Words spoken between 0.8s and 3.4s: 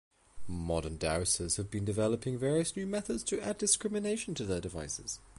dowsers have been developing various new methods to